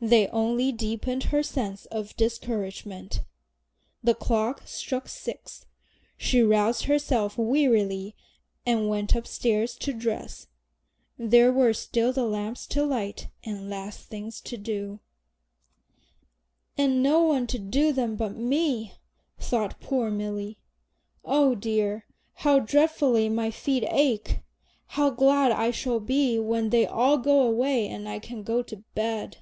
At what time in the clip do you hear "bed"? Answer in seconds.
28.94-29.38